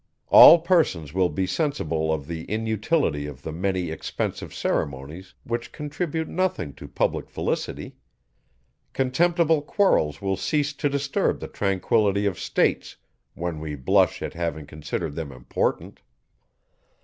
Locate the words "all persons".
0.29-1.13